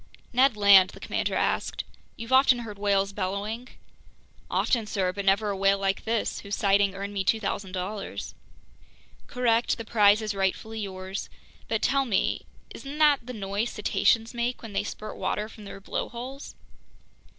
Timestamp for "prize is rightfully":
9.85-10.79